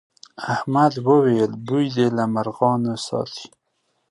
احمد 0.53 0.93
وويل: 1.07 1.51
بوی 1.67 1.85
دې 1.95 2.07
له 2.17 2.23
مرغانو 2.35 2.93
ساتي. 3.07 3.47